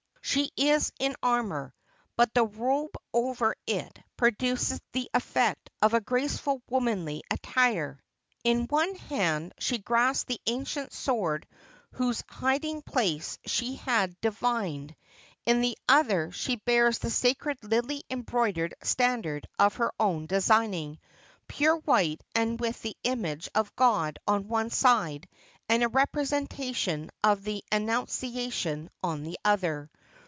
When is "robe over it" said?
2.45-3.99